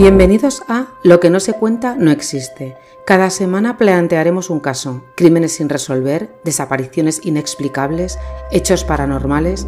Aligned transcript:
Bienvenidos 0.00 0.62
a 0.66 0.94
Lo 1.02 1.20
que 1.20 1.28
no 1.28 1.40
se 1.40 1.52
cuenta 1.52 1.94
no 1.94 2.10
existe. 2.10 2.74
Cada 3.04 3.28
semana 3.28 3.76
plantearemos 3.76 4.48
un 4.48 4.58
caso, 4.58 5.04
crímenes 5.14 5.52
sin 5.52 5.68
resolver, 5.68 6.40
desapariciones 6.42 7.20
inexplicables, 7.22 8.18
hechos 8.50 8.82
paranormales. 8.82 9.66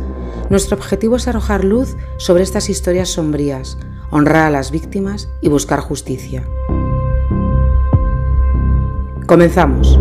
Nuestro 0.49 0.79
objetivo 0.79 1.17
es 1.17 1.29
arrojar 1.29 1.65
luz 1.65 1.99
sobre 2.17 2.45
estas 2.45 2.71
historias 2.71 3.11
sombrías, 3.11 3.77
honrar 4.11 4.47
a 4.47 4.51
las 4.51 4.71
víctimas 4.71 5.29
y 5.43 5.51
buscar 5.51 5.81
justicia. 5.81 6.49
Comenzamos. 9.27 10.01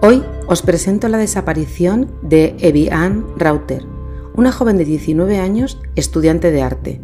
Hoy 0.00 0.24
os 0.46 0.62
presento 0.62 1.08
la 1.08 1.18
desaparición 1.18 2.10
de 2.22 2.56
Evian 2.60 3.26
Rauter, 3.36 3.84
una 4.32 4.50
joven 4.50 4.78
de 4.78 4.86
19 4.86 5.38
años, 5.38 5.78
estudiante 5.94 6.50
de 6.50 6.62
arte, 6.62 7.02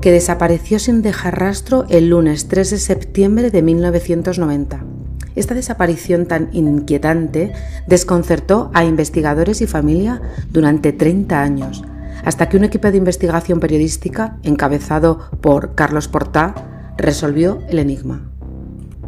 que 0.00 0.12
desapareció 0.12 0.78
sin 0.78 1.02
dejar 1.02 1.38
rastro 1.38 1.84
el 1.88 2.08
lunes 2.08 2.48
3 2.48 2.70
de 2.70 2.78
septiembre 2.78 3.50
de 3.50 3.62
1990. 3.62 4.84
Esta 5.36 5.54
desaparición 5.54 6.26
tan 6.26 6.48
inquietante 6.52 7.52
desconcertó 7.86 8.70
a 8.74 8.84
investigadores 8.84 9.60
y 9.60 9.66
familia 9.66 10.20
durante 10.50 10.92
30 10.92 11.40
años, 11.40 11.84
hasta 12.24 12.48
que 12.48 12.56
un 12.56 12.64
equipo 12.64 12.90
de 12.90 12.96
investigación 12.96 13.60
periodística, 13.60 14.38
encabezado 14.42 15.30
por 15.40 15.74
Carlos 15.74 16.08
Portá, 16.08 16.92
resolvió 16.96 17.58
el 17.68 17.78
enigma. 17.78 18.30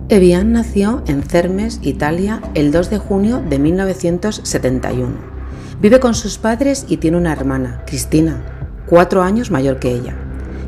Evian 0.09 0.53
nació 0.53 1.03
en 1.07 1.23
Cermes, 1.23 1.81
Italia, 1.83 2.43
el 2.55 2.71
2 2.71 2.91
de 2.91 2.99
junio 2.99 3.43
de 3.49 3.59
1971. 3.59 5.33
Vive 5.81 6.01
con 6.01 6.15
sus 6.15 6.39
padres 6.39 6.85
y 6.89 6.99
tiene 6.99 7.17
una 7.17 7.33
hermana, 7.33 7.83
Cristina, 7.87 8.43
cuatro 8.87 9.23
años 9.23 9.51
mayor 9.51 9.79
que 9.79 9.91
ella. 9.91 10.15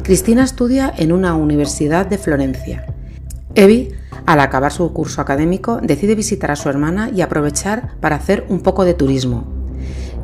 Cristina 0.05 0.45
estudia 0.45 0.93
en 0.99 1.13
una 1.13 1.35
universidad 1.35 2.05
de 2.05 2.19
Florencia. 2.19 2.85
Evi, 3.55 3.89
al 4.27 4.41
acabar 4.41 4.71
su 4.71 4.93
curso 4.93 5.23
académico, 5.23 5.81
decide 5.83 6.15
visitar 6.15 6.51
a 6.51 6.57
su 6.57 6.69
hermana 6.69 7.09
y 7.09 7.23
aprovechar 7.23 7.97
para 8.03 8.17
hacer 8.17 8.45
un 8.51 8.61
poco 8.61 8.85
de 8.85 8.93
turismo. 8.93 9.47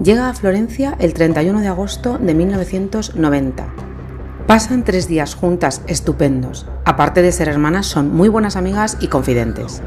Llega 0.04 0.28
a 0.28 0.34
Florencia 0.34 0.96
el 0.98 1.14
31 1.14 1.62
de 1.62 1.68
agosto 1.68 2.18
de 2.18 2.34
1990. 2.34 3.74
Pasan 4.46 4.84
tres 4.84 5.08
días 5.08 5.34
juntas 5.34 5.80
estupendos. 5.86 6.66
Aparte 6.84 7.22
de 7.22 7.32
ser 7.32 7.48
hermanas, 7.48 7.86
son 7.86 8.14
muy 8.14 8.28
buenas 8.28 8.56
amigas 8.56 8.98
y 9.00 9.06
confidentes. 9.06 9.80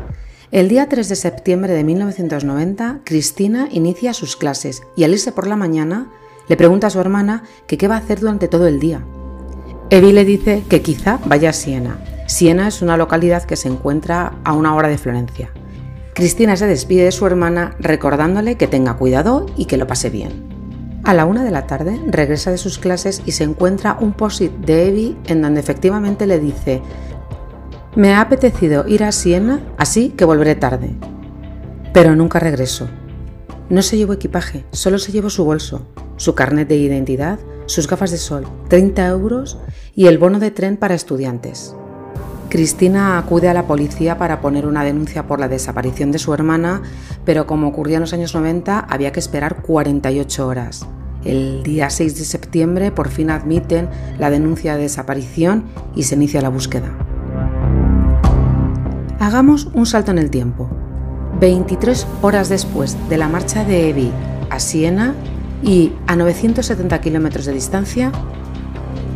El 0.50 0.70
día 0.70 0.90
3 0.90 1.08
de 1.08 1.16
septiembre 1.16 1.74
de 1.74 1.84
1990, 1.84 3.02
Cristina 3.04 3.68
inicia 3.72 4.16
sus 4.16 4.38
clases 4.38 4.82
y 4.96 5.04
al 5.04 5.12
irse 5.12 5.32
por 5.32 5.46
la 5.46 5.56
mañana, 5.56 6.08
le 6.48 6.58
pregunta 6.58 6.88
a 6.88 6.90
su 6.90 7.00
hermana 7.00 7.44
que 7.68 7.78
qué 7.78 7.88
va 7.88 7.94
a 7.94 8.00
hacer 8.00 8.22
durante 8.22 8.48
todo 8.48 8.66
el 8.66 8.80
día. 8.80 9.06
Evi 9.94 10.12
le 10.12 10.26
dice 10.26 10.64
que 10.68 10.82
quizá 10.82 11.20
vaya 11.28 11.52
a 11.52 11.54
Siena. 11.54 12.00
Siena 12.26 12.68
es 12.68 12.82
una 12.82 12.98
localidad 12.98 13.44
que 13.44 13.56
se 13.56 13.68
encuentra 13.68 14.40
a 14.44 14.54
una 14.54 14.74
hora 14.74 14.88
de 14.88 14.98
Florencia. 14.98 15.52
Cristina 16.16 16.56
se 16.56 16.66
despide 16.66 17.04
de 17.04 17.12
su 17.12 17.28
hermana 17.28 17.76
recordándole 17.78 18.58
que 18.58 18.66
tenga 18.66 18.98
cuidado 18.98 19.46
y 19.56 19.66
que 19.66 19.78
lo 19.78 19.86
pase 19.86 20.10
bien. 20.10 20.48
A 21.04 21.14
la 21.14 21.28
una 21.28 21.44
de 21.44 21.52
la 21.52 21.68
tarde 21.68 22.02
regresa 22.08 22.50
de 22.50 22.58
sus 22.58 22.80
clases 22.80 23.22
y 23.28 23.34
se 23.34 23.44
encuentra 23.44 23.96
un 24.00 24.14
post-it 24.14 24.52
de 24.54 24.88
Evi 24.88 25.16
en 25.26 25.44
donde 25.44 25.60
efectivamente 25.60 26.26
le 26.26 26.40
dice 26.40 26.82
Me 27.96 28.16
ha 28.16 28.22
apetecido 28.22 28.88
ir 28.88 29.04
a 29.04 29.12
Siena, 29.12 29.62
así 29.78 30.10
que 30.10 30.26
volveré 30.26 30.56
tarde. 30.56 30.96
Pero 31.94 32.16
nunca 32.16 32.40
regreso. 32.40 32.88
No 33.70 33.84
se 33.84 33.98
llevó 33.98 34.14
equipaje, 34.14 34.66
solo 34.72 34.98
se 34.98 35.12
llevó 35.12 35.30
su 35.30 35.46
bolso, 35.46 35.86
su 36.18 36.34
carnet 36.34 36.68
de 36.68 36.78
identidad, 36.78 37.38
sus 37.66 37.88
gafas 37.88 38.12
de 38.12 38.18
sol, 38.18 38.46
30 38.70 39.08
euros 39.08 39.58
y 39.96 40.08
el 40.08 40.18
bono 40.18 40.40
de 40.40 40.52
tren 40.52 40.78
para 40.78 40.96
estudiantes. 40.96 41.76
Cristina 42.50 43.18
acude 43.18 43.50
a 43.50 43.54
la 43.54 43.66
policía 43.66 44.18
para 44.18 44.40
poner 44.40 44.68
una 44.68 44.84
denuncia 44.84 45.26
por 45.26 45.40
la 45.40 45.48
desaparición 45.48 46.12
de 46.12 46.20
su 46.20 46.34
hermana, 46.34 46.84
pero 47.26 47.48
como 47.48 47.68
ocurría 47.68 47.98
en 47.98 48.02
los 48.02 48.14
años 48.14 48.36
90 48.36 48.80
había 48.80 49.12
que 49.12 49.20
esperar 49.20 49.64
48 49.64 50.48
horas. 50.48 50.86
El 51.26 51.64
día 51.64 51.90
6 51.90 52.18
de 52.18 52.26
septiembre 52.26 52.92
por 52.92 53.10
fin 53.10 53.32
admiten 53.32 53.90
la 54.20 54.30
denuncia 54.30 54.76
de 54.76 54.84
desaparición 54.84 55.64
y 55.96 56.04
se 56.04 56.16
inicia 56.16 56.42
la 56.42 56.50
búsqueda. 56.50 56.92
Hagamos 59.20 59.70
un 59.74 59.86
salto 59.86 60.12
en 60.12 60.20
el 60.20 60.30
tiempo. 60.30 60.70
23 61.40 62.06
horas 62.22 62.50
después 62.50 62.98
de 63.10 63.18
la 63.18 63.30
marcha 63.30 63.64
de 63.64 63.90
Evi 63.90 64.12
a 64.50 64.60
Siena 64.60 65.16
y 65.64 65.94
a 66.08 66.16
970 66.16 67.02
kilómetros 67.02 67.46
de 67.46 67.54
distancia, 67.54 68.12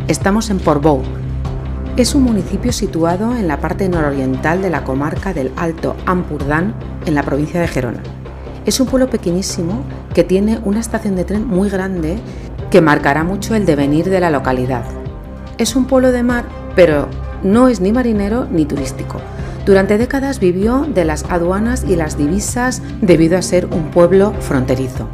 Estamos 0.07 0.49
en 0.49 0.59
Portbou. 0.59 1.01
Es 1.97 2.15
un 2.15 2.23
municipio 2.23 2.71
situado 2.71 3.35
en 3.35 3.49
la 3.49 3.59
parte 3.59 3.89
nororiental 3.89 4.61
de 4.61 4.69
la 4.69 4.85
comarca 4.85 5.33
del 5.33 5.51
Alto 5.57 5.97
Ampurdán, 6.05 6.75
en 7.05 7.13
la 7.13 7.23
provincia 7.23 7.59
de 7.59 7.67
Gerona. 7.67 8.01
Es 8.65 8.79
un 8.79 8.87
pueblo 8.87 9.09
pequeñísimo 9.09 9.83
que 10.13 10.23
tiene 10.23 10.61
una 10.63 10.79
estación 10.79 11.17
de 11.17 11.25
tren 11.25 11.45
muy 11.45 11.69
grande 11.69 12.19
que 12.71 12.79
marcará 12.79 13.25
mucho 13.25 13.53
el 13.53 13.65
devenir 13.65 14.09
de 14.09 14.21
la 14.21 14.29
localidad. 14.29 14.85
Es 15.57 15.75
un 15.75 15.87
pueblo 15.87 16.13
de 16.13 16.23
mar, 16.23 16.45
pero 16.73 17.09
no 17.43 17.67
es 17.67 17.81
ni 17.81 17.91
marinero 17.91 18.47
ni 18.49 18.65
turístico. 18.65 19.19
Durante 19.65 19.97
décadas 19.97 20.39
vivió 20.39 20.87
de 20.87 21.03
las 21.03 21.25
aduanas 21.25 21.83
y 21.85 21.97
las 21.97 22.17
divisas 22.17 22.81
debido 23.01 23.37
a 23.37 23.41
ser 23.41 23.65
un 23.65 23.91
pueblo 23.91 24.33
fronterizo. 24.39 25.09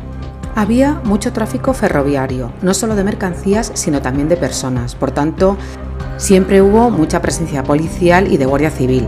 Había 0.56 1.02
mucho 1.04 1.34
tráfico 1.34 1.74
ferroviario, 1.74 2.52
no 2.62 2.76
solo 2.76 2.96
de 2.96 3.04
mercancías, 3.04 3.72
sino 3.74 4.04
también 4.04 4.30
de 4.30 4.38
personas. 4.38 4.94
Por 4.94 5.10
tanto, 5.10 5.58
siempre 6.18 6.62
hubo 6.62 6.92
mucha 6.92 7.24
presencia 7.24 7.64
policial 7.64 8.32
y 8.32 8.38
de 8.38 8.46
guardia 8.46 8.70
civil. 8.70 9.08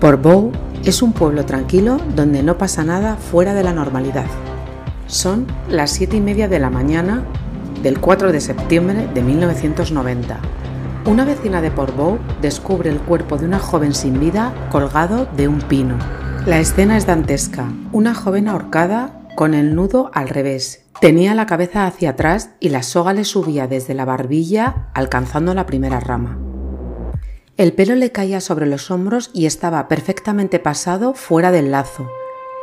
Portbou 0.00 0.50
es 0.84 1.00
un 1.00 1.12
pueblo 1.12 1.44
tranquilo 1.44 1.98
donde 2.16 2.42
no 2.42 2.58
pasa 2.58 2.82
nada 2.82 3.16
fuera 3.16 3.54
de 3.54 3.62
la 3.62 3.72
normalidad. 3.72 4.26
Son 5.06 5.46
las 5.68 5.92
7 5.92 6.16
y 6.16 6.20
media 6.20 6.48
de 6.48 6.58
la 6.58 6.70
mañana 6.70 7.22
del 7.80 8.00
4 8.00 8.32
de 8.32 8.40
septiembre 8.40 9.08
de 9.14 9.22
1990. 9.22 10.40
Una 11.06 11.24
vecina 11.24 11.60
de 11.60 11.70
Portbou 11.70 12.18
descubre 12.42 12.90
el 12.90 12.98
cuerpo 12.98 13.36
de 13.36 13.44
una 13.44 13.60
joven 13.60 13.94
sin 13.94 14.18
vida 14.18 14.52
colgado 14.72 15.28
de 15.36 15.46
un 15.46 15.60
pino. 15.60 15.96
La 16.46 16.58
escena 16.58 16.96
es 16.96 17.06
dantesca. 17.06 17.66
Una 17.92 18.14
joven 18.14 18.48
ahorcada 18.48 19.23
con 19.34 19.54
el 19.54 19.74
nudo 19.74 20.10
al 20.14 20.28
revés. 20.28 20.84
Tenía 21.00 21.34
la 21.34 21.46
cabeza 21.46 21.86
hacia 21.86 22.10
atrás 22.10 22.50
y 22.60 22.68
la 22.68 22.82
soga 22.82 23.12
le 23.12 23.24
subía 23.24 23.66
desde 23.66 23.94
la 23.94 24.04
barbilla 24.04 24.88
alcanzando 24.94 25.54
la 25.54 25.66
primera 25.66 26.00
rama. 26.00 26.38
El 27.56 27.72
pelo 27.72 27.94
le 27.94 28.10
caía 28.10 28.40
sobre 28.40 28.66
los 28.66 28.90
hombros 28.90 29.30
y 29.32 29.46
estaba 29.46 29.86
perfectamente 29.86 30.58
pasado 30.58 31.14
fuera 31.14 31.52
del 31.52 31.70
lazo. 31.70 32.08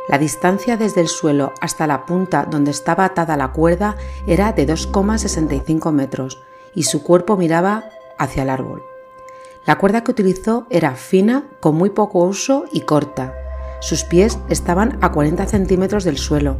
La 0.08 0.18
distancia 0.18 0.76
desde 0.76 1.00
el 1.00 1.08
suelo 1.08 1.52
hasta 1.60 1.86
la 1.86 2.04
punta 2.04 2.46
donde 2.50 2.72
estaba 2.72 3.04
atada 3.04 3.36
la 3.36 3.52
cuerda 3.52 3.96
era 4.26 4.52
de 4.52 4.66
2,65 4.66 5.92
metros 5.92 6.42
y 6.74 6.82
su 6.82 7.02
cuerpo 7.02 7.36
miraba 7.36 7.84
hacia 8.18 8.42
el 8.42 8.50
árbol. 8.50 8.82
La 9.64 9.78
cuerda 9.78 10.02
que 10.02 10.10
utilizó 10.10 10.66
era 10.70 10.96
fina, 10.96 11.44
con 11.60 11.76
muy 11.76 11.90
poco 11.90 12.24
uso 12.24 12.64
y 12.72 12.80
corta, 12.80 13.32
sus 13.82 14.04
pies 14.04 14.38
estaban 14.48 14.96
a 15.00 15.10
40 15.10 15.44
centímetros 15.46 16.04
del 16.04 16.16
suelo. 16.16 16.58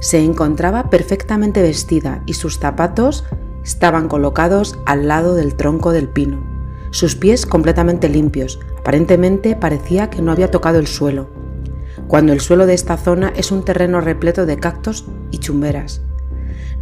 Se 0.00 0.18
encontraba 0.18 0.90
perfectamente 0.90 1.62
vestida 1.62 2.24
y 2.26 2.34
sus 2.34 2.58
zapatos 2.58 3.24
estaban 3.64 4.08
colocados 4.08 4.76
al 4.84 5.06
lado 5.06 5.36
del 5.36 5.54
tronco 5.54 5.92
del 5.92 6.08
pino. 6.08 6.44
Sus 6.90 7.14
pies 7.14 7.46
completamente 7.46 8.08
limpios. 8.08 8.58
Aparentemente 8.80 9.54
parecía 9.54 10.10
que 10.10 10.22
no 10.22 10.32
había 10.32 10.50
tocado 10.50 10.80
el 10.80 10.88
suelo. 10.88 11.30
Cuando 12.08 12.32
el 12.32 12.40
suelo 12.40 12.66
de 12.66 12.74
esta 12.74 12.96
zona 12.96 13.32
es 13.36 13.52
un 13.52 13.64
terreno 13.64 14.00
repleto 14.00 14.44
de 14.44 14.56
cactos 14.56 15.04
y 15.30 15.38
chumberas. 15.38 16.02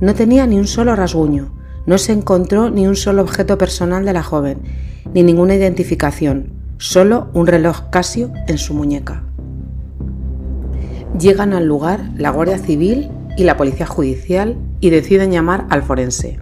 No 0.00 0.14
tenía 0.14 0.46
ni 0.46 0.58
un 0.58 0.66
solo 0.66 0.96
rasguño. 0.96 1.52
No 1.84 1.98
se 1.98 2.12
encontró 2.12 2.70
ni 2.70 2.86
un 2.86 2.96
solo 2.96 3.20
objeto 3.20 3.58
personal 3.58 4.06
de 4.06 4.14
la 4.14 4.22
joven, 4.22 4.62
ni 5.12 5.22
ninguna 5.22 5.56
identificación, 5.56 6.54
solo 6.78 7.28
un 7.34 7.46
reloj 7.46 7.90
Casio 7.90 8.32
en 8.48 8.56
su 8.56 8.72
muñeca. 8.72 9.24
Llegan 11.18 11.52
al 11.52 11.64
lugar 11.64 12.10
la 12.16 12.30
Guardia 12.30 12.58
Civil 12.58 13.08
y 13.36 13.44
la 13.44 13.56
Policía 13.56 13.86
Judicial 13.86 14.56
y 14.80 14.90
deciden 14.90 15.30
llamar 15.30 15.64
al 15.70 15.84
forense. 15.84 16.40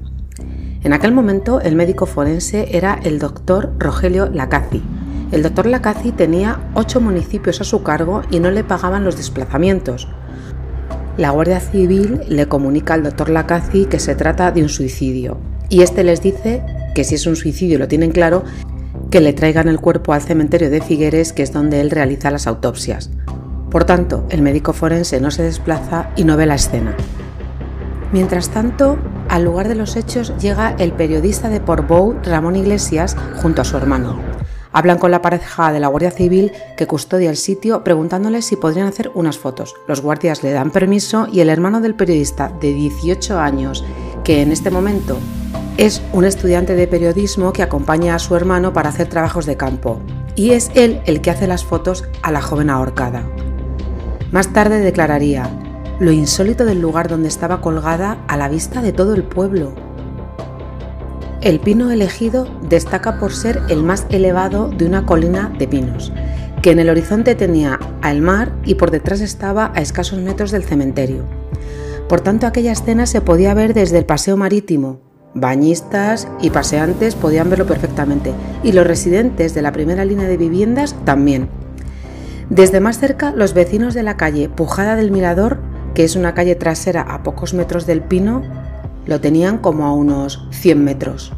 En 0.82 0.94
aquel 0.94 1.12
momento 1.12 1.60
el 1.60 1.76
médico 1.76 2.06
forense 2.06 2.68
era 2.76 2.98
el 3.04 3.18
doctor 3.18 3.74
Rogelio 3.78 4.30
Lacazzi. 4.30 4.82
El 5.30 5.42
doctor 5.42 5.66
Lacazzi 5.66 6.10
tenía 6.10 6.58
ocho 6.74 7.02
municipios 7.02 7.60
a 7.60 7.64
su 7.64 7.82
cargo 7.82 8.22
y 8.30 8.40
no 8.40 8.50
le 8.50 8.64
pagaban 8.64 9.04
los 9.04 9.16
desplazamientos. 9.18 10.08
La 11.18 11.30
Guardia 11.30 11.60
Civil 11.60 12.20
le 12.26 12.48
comunica 12.48 12.94
al 12.94 13.02
doctor 13.02 13.28
Lacazzi 13.28 13.84
que 13.84 14.00
se 14.00 14.14
trata 14.14 14.52
de 14.52 14.62
un 14.62 14.70
suicidio 14.70 15.36
y 15.68 15.82
este 15.82 16.02
les 16.02 16.22
dice 16.22 16.62
que 16.94 17.04
si 17.04 17.16
es 17.16 17.26
un 17.26 17.36
suicidio 17.36 17.78
lo 17.78 17.88
tienen 17.88 18.10
claro, 18.10 18.42
que 19.10 19.20
le 19.20 19.34
traigan 19.34 19.68
el 19.68 19.80
cuerpo 19.80 20.14
al 20.14 20.22
cementerio 20.22 20.70
de 20.70 20.80
Figueres, 20.80 21.34
que 21.34 21.42
es 21.42 21.52
donde 21.52 21.82
él 21.82 21.90
realiza 21.90 22.30
las 22.30 22.46
autopsias. 22.46 23.10
Por 23.72 23.84
tanto, 23.84 24.26
el 24.28 24.42
médico 24.42 24.74
forense 24.74 25.18
no 25.18 25.30
se 25.30 25.42
desplaza 25.42 26.10
y 26.14 26.24
no 26.24 26.36
ve 26.36 26.44
la 26.44 26.56
escena. 26.56 26.94
Mientras 28.12 28.50
tanto, 28.50 28.98
al 29.30 29.44
lugar 29.44 29.66
de 29.66 29.74
los 29.74 29.96
hechos 29.96 30.34
llega 30.38 30.76
el 30.78 30.92
periodista 30.92 31.48
de 31.48 31.58
Portbou, 31.58 32.18
Ramón 32.22 32.54
Iglesias, 32.54 33.16
junto 33.40 33.62
a 33.62 33.64
su 33.64 33.78
hermano. 33.78 34.20
Hablan 34.72 34.98
con 34.98 35.10
la 35.10 35.22
pareja 35.22 35.72
de 35.72 35.80
la 35.80 35.88
Guardia 35.88 36.10
Civil 36.10 36.52
que 36.76 36.86
custodia 36.86 37.30
el 37.30 37.38
sitio 37.38 37.82
preguntándoles 37.82 38.44
si 38.44 38.56
podrían 38.56 38.88
hacer 38.88 39.10
unas 39.14 39.38
fotos. 39.38 39.74
Los 39.88 40.02
guardias 40.02 40.42
le 40.42 40.52
dan 40.52 40.70
permiso 40.70 41.26
y 41.32 41.40
el 41.40 41.48
hermano 41.48 41.80
del 41.80 41.94
periodista 41.94 42.52
de 42.60 42.74
18 42.74 43.38
años, 43.38 43.86
que 44.22 44.42
en 44.42 44.52
este 44.52 44.70
momento 44.70 45.16
es 45.78 46.02
un 46.12 46.26
estudiante 46.26 46.74
de 46.74 46.88
periodismo 46.88 47.54
que 47.54 47.62
acompaña 47.62 48.16
a 48.16 48.18
su 48.18 48.36
hermano 48.36 48.74
para 48.74 48.90
hacer 48.90 49.08
trabajos 49.08 49.46
de 49.46 49.56
campo, 49.56 49.98
y 50.36 50.50
es 50.50 50.70
él 50.74 51.00
el 51.06 51.22
que 51.22 51.30
hace 51.30 51.46
las 51.46 51.64
fotos 51.64 52.04
a 52.20 52.30
la 52.30 52.42
joven 52.42 52.68
ahorcada. 52.68 53.26
Más 54.32 54.54
tarde 54.54 54.80
declararía, 54.80 55.50
lo 56.00 56.10
insólito 56.10 56.64
del 56.64 56.80
lugar 56.80 57.06
donde 57.06 57.28
estaba 57.28 57.60
colgada 57.60 58.16
a 58.28 58.38
la 58.38 58.48
vista 58.48 58.80
de 58.80 58.94
todo 58.94 59.14
el 59.14 59.24
pueblo. 59.24 59.74
El 61.42 61.60
pino 61.60 61.90
elegido 61.90 62.48
destaca 62.66 63.20
por 63.20 63.34
ser 63.34 63.60
el 63.68 63.82
más 63.82 64.06
elevado 64.08 64.70
de 64.70 64.86
una 64.86 65.04
colina 65.04 65.52
de 65.58 65.68
pinos, 65.68 66.14
que 66.62 66.70
en 66.70 66.78
el 66.78 66.88
horizonte 66.88 67.34
tenía 67.34 67.78
al 68.00 68.22
mar 68.22 68.52
y 68.64 68.76
por 68.76 68.90
detrás 68.90 69.20
estaba 69.20 69.70
a 69.74 69.82
escasos 69.82 70.18
metros 70.18 70.50
del 70.50 70.64
cementerio. 70.64 71.24
Por 72.08 72.22
tanto, 72.22 72.46
aquella 72.46 72.72
escena 72.72 73.04
se 73.04 73.20
podía 73.20 73.52
ver 73.52 73.74
desde 73.74 73.98
el 73.98 74.06
paseo 74.06 74.38
marítimo. 74.38 75.00
Bañistas 75.34 76.26
y 76.40 76.48
paseantes 76.48 77.16
podían 77.16 77.50
verlo 77.50 77.66
perfectamente, 77.66 78.32
y 78.62 78.72
los 78.72 78.86
residentes 78.86 79.52
de 79.54 79.60
la 79.60 79.72
primera 79.72 80.06
línea 80.06 80.26
de 80.26 80.38
viviendas 80.38 80.94
también. 81.04 81.48
Desde 82.52 82.80
más 82.80 82.98
cerca, 82.98 83.32
los 83.32 83.54
vecinos 83.54 83.94
de 83.94 84.02
la 84.02 84.18
calle 84.18 84.50
Pujada 84.50 84.94
del 84.94 85.10
Mirador 85.10 85.72
que 85.94 86.04
es 86.04 86.16
una 86.16 86.34
calle 86.34 86.54
trasera 86.54 87.02
a 87.02 87.22
pocos 87.22 87.54
metros 87.54 87.86
del 87.86 88.02
Pino, 88.02 88.42
lo 89.06 89.20
tenían 89.20 89.58
como 89.58 89.86
a 89.86 89.94
unos 89.94 90.46
100 90.50 90.84
metros. 90.84 91.32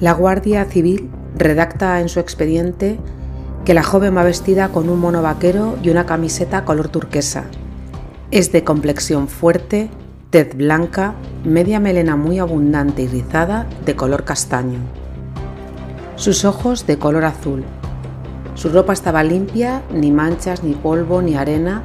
La 0.00 0.12
Guardia 0.12 0.64
Civil 0.64 1.10
redacta 1.36 2.00
en 2.00 2.08
su 2.08 2.20
expediente 2.20 2.98
que 3.64 3.74
la 3.74 3.82
joven 3.82 4.16
va 4.16 4.24
vestida 4.24 4.68
con 4.68 4.88
un 4.88 5.00
mono 5.00 5.22
vaquero 5.22 5.76
y 5.82 5.90
una 5.90 6.06
camiseta 6.06 6.64
color 6.64 6.88
turquesa. 6.88 7.44
Es 8.30 8.52
de 8.52 8.64
complexión 8.64 9.28
fuerte, 9.28 9.90
tez 10.30 10.56
blanca, 10.56 11.14
media 11.44 11.80
melena 11.80 12.16
muy 12.16 12.38
abundante 12.38 13.02
y 13.02 13.08
rizada 13.08 13.66
de 13.84 13.96
color 13.96 14.24
castaño. 14.24 14.78
Sus 16.16 16.44
ojos 16.44 16.86
de 16.86 16.98
color 16.98 17.24
azul. 17.24 17.64
Su 18.58 18.70
ropa 18.70 18.92
estaba 18.92 19.22
limpia, 19.22 19.82
ni 19.94 20.10
manchas, 20.10 20.64
ni 20.64 20.74
polvo, 20.74 21.22
ni 21.22 21.36
arena, 21.36 21.84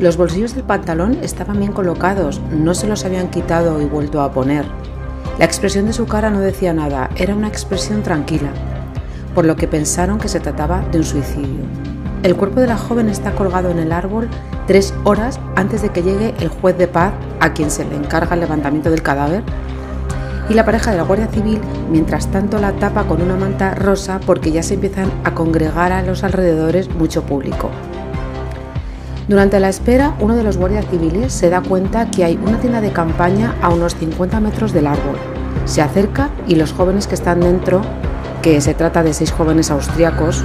los 0.00 0.16
bolsillos 0.16 0.56
del 0.56 0.64
pantalón 0.64 1.16
estaban 1.22 1.60
bien 1.60 1.70
colocados, 1.70 2.40
no 2.50 2.74
se 2.74 2.88
los 2.88 3.04
habían 3.04 3.30
quitado 3.30 3.80
y 3.80 3.84
vuelto 3.84 4.20
a 4.20 4.32
poner. 4.32 4.64
La 5.38 5.44
expresión 5.44 5.86
de 5.86 5.92
su 5.92 6.06
cara 6.06 6.30
no 6.30 6.40
decía 6.40 6.72
nada, 6.72 7.10
era 7.14 7.36
una 7.36 7.46
expresión 7.46 8.02
tranquila, 8.02 8.50
por 9.36 9.46
lo 9.46 9.54
que 9.54 9.68
pensaron 9.68 10.18
que 10.18 10.26
se 10.26 10.40
trataba 10.40 10.80
de 10.90 10.98
un 10.98 11.04
suicidio. 11.04 11.60
El 12.24 12.34
cuerpo 12.34 12.58
de 12.58 12.66
la 12.66 12.76
joven 12.76 13.08
está 13.08 13.30
colgado 13.36 13.70
en 13.70 13.78
el 13.78 13.92
árbol 13.92 14.28
tres 14.66 14.92
horas 15.04 15.38
antes 15.54 15.80
de 15.80 15.90
que 15.90 16.02
llegue 16.02 16.34
el 16.40 16.48
juez 16.48 16.76
de 16.76 16.88
paz 16.88 17.12
a 17.38 17.52
quien 17.52 17.70
se 17.70 17.84
le 17.84 17.94
encarga 17.94 18.34
el 18.34 18.40
levantamiento 18.40 18.90
del 18.90 19.04
cadáver 19.04 19.44
y 20.48 20.54
la 20.54 20.64
pareja 20.64 20.90
de 20.90 20.96
la 20.96 21.02
Guardia 21.02 21.28
Civil 21.28 21.60
mientras 21.90 22.28
tanto 22.28 22.58
la 22.58 22.72
tapa 22.72 23.04
con 23.04 23.22
una 23.22 23.36
manta 23.36 23.74
rosa 23.74 24.20
porque 24.24 24.52
ya 24.52 24.62
se 24.62 24.74
empiezan 24.74 25.10
a 25.24 25.34
congregar 25.34 25.92
a 25.92 26.02
los 26.02 26.24
alrededores 26.24 26.88
mucho 26.94 27.22
público. 27.22 27.70
Durante 29.28 29.60
la 29.60 29.68
espera, 29.68 30.16
uno 30.18 30.34
de 30.34 30.42
los 30.42 30.56
guardias 30.56 30.86
civiles 30.90 31.32
se 31.32 31.50
da 31.50 31.60
cuenta 31.60 32.10
que 32.10 32.24
hay 32.24 32.36
una 32.36 32.58
tienda 32.58 32.80
de 32.80 32.90
campaña 32.90 33.54
a 33.62 33.68
unos 33.68 33.94
50 33.94 34.40
metros 34.40 34.72
del 34.72 34.88
árbol. 34.88 35.16
Se 35.66 35.82
acerca 35.82 36.30
y 36.48 36.56
los 36.56 36.72
jóvenes 36.72 37.06
que 37.06 37.14
están 37.14 37.38
dentro, 37.38 37.80
que 38.42 38.60
se 38.60 38.74
trata 38.74 39.04
de 39.04 39.14
seis 39.14 39.30
jóvenes 39.30 39.70
austriacos, 39.70 40.44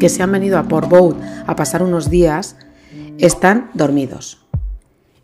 que 0.00 0.08
se 0.08 0.22
han 0.22 0.32
venido 0.32 0.58
a 0.58 0.62
Portbou 0.62 1.16
a 1.46 1.54
pasar 1.54 1.82
unos 1.82 2.08
días, 2.08 2.56
están 3.18 3.70
dormidos. 3.74 4.45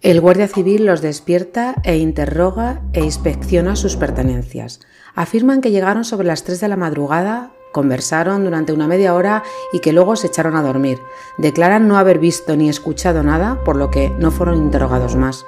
El 0.02 0.20
guardia 0.20 0.49
civil 0.49 0.84
los 0.84 1.00
despierta 1.00 1.76
e 1.84 1.96
interroga 1.96 2.82
e 2.93 3.04
inspecciona 3.04 3.76
sus 3.76 3.96
pertenencias. 3.96 4.81
Afirman 5.14 5.60
que 5.60 5.70
llegaron 5.70 6.04
sobre 6.04 6.26
las 6.26 6.43
3 6.43 6.60
de 6.60 6.69
la 6.69 6.76
madrugada 6.76 7.52
Conversaron 7.72 8.44
durante 8.44 8.75
una 8.75 8.87
media 8.87 9.14
hora 9.14 9.43
y 9.72 9.81
que 9.81 9.93
luego 9.93 10.14
se 10.14 10.26
echaron 10.26 10.56
a 10.56 10.62
dormir. 10.62 10.99
Declaran 11.38 11.88
no 11.88 11.96
haber 11.96 12.19
visto 12.19 12.54
ni 12.54 12.69
escuchado 12.69 13.22
nada, 13.22 13.64
por 13.64 13.76
lo 13.76 13.90
que 13.90 14.10
no 14.10 14.31
fueron 14.31 14.58
interrogados 14.58 15.16
más. 15.16 15.46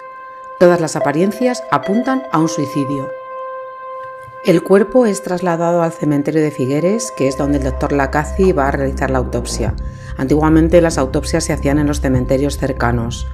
Todas 0.58 0.80
las 0.80 0.96
apariencias 0.96 1.62
apuntan 1.70 2.22
a 2.32 2.38
un 2.38 2.48
suicidio. 2.48 3.10
El 4.44 4.62
cuerpo 4.62 5.04
es 5.04 5.22
trasladado 5.22 5.82
al 5.82 5.92
cementerio 5.92 6.42
de 6.42 6.50
Figueres, 6.50 7.12
que 7.16 7.28
es 7.28 7.36
donde 7.36 7.58
el 7.58 7.64
doctor 7.64 7.92
Lacazi 7.92 8.52
va 8.52 8.68
a 8.68 8.70
realizar 8.70 9.10
la 9.10 9.18
autopsia. 9.18 9.74
Antiguamente 10.16 10.80
las 10.80 10.96
autopsias 10.96 11.44
se 11.44 11.52
hacían 11.52 11.78
en 11.78 11.86
los 11.86 12.00
cementerios 12.00 12.56
cercanos. 12.56 13.26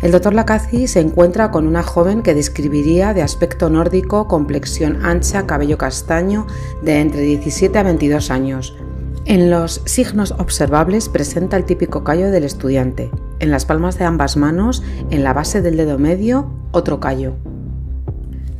El 0.00 0.12
doctor 0.12 0.32
Lacazi 0.32 0.86
se 0.86 1.00
encuentra 1.00 1.50
con 1.50 1.66
una 1.66 1.82
joven 1.82 2.22
que 2.22 2.32
describiría 2.32 3.14
de 3.14 3.22
aspecto 3.22 3.68
nórdico, 3.68 4.28
complexión 4.28 5.04
ancha, 5.04 5.44
cabello 5.44 5.76
castaño, 5.76 6.46
de 6.82 7.00
entre 7.00 7.22
17 7.22 7.76
a 7.76 7.82
22 7.82 8.30
años. 8.30 8.76
En 9.24 9.50
los 9.50 9.82
signos 9.86 10.30
observables 10.38 11.08
presenta 11.08 11.56
el 11.56 11.64
típico 11.64 12.04
callo 12.04 12.30
del 12.30 12.44
estudiante. 12.44 13.10
En 13.40 13.50
las 13.50 13.64
palmas 13.64 13.98
de 13.98 14.04
ambas 14.04 14.36
manos, 14.36 14.84
en 15.10 15.24
la 15.24 15.32
base 15.32 15.62
del 15.62 15.76
dedo 15.76 15.98
medio, 15.98 16.48
otro 16.70 17.00
callo. 17.00 17.34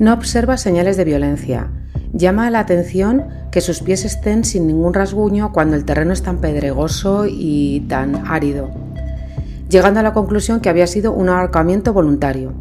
No 0.01 0.13
observa 0.15 0.57
señales 0.57 0.97
de 0.97 1.05
violencia. 1.05 1.71
Llama 2.13 2.51
la 2.51 2.59
atención 2.59 3.25
que 3.53 3.61
sus 3.61 3.81
pies 3.81 4.05
estén 4.05 4.45
sin 4.45 4.67
ningún 4.67 4.93
rasguño 4.93 5.53
cuando 5.53 5.77
el 5.77 5.85
terreno 5.85 6.13
es 6.13 6.23
tan 6.23 6.39
pedregoso 6.39 7.27
y 7.29 7.87
tan 7.89 8.27
árido, 8.27 8.71
llegando 9.69 10.01
a 10.01 10.03
la 10.03 10.13
conclusión 10.13 10.61
que 10.61 10.69
había 10.69 10.87
sido 10.87 11.13
un 11.13 11.29
ahorcamiento 11.29 11.93
voluntario. 11.93 12.53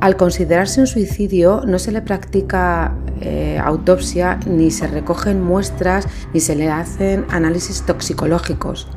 Al 0.00 0.16
considerarse 0.16 0.80
un 0.80 0.86
suicidio, 0.86 1.62
no 1.66 1.78
se 1.78 1.92
le 1.92 2.02
practica 2.02 2.94
eh, 3.20 3.58
autopsia, 3.62 4.38
ni 4.46 4.70
se 4.70 4.86
recogen 4.86 5.42
muestras, 5.42 6.06
ni 6.34 6.40
se 6.40 6.56
le 6.56 6.68
hacen 6.68 7.24
análisis 7.30 7.82
toxicológicos. 7.82 8.88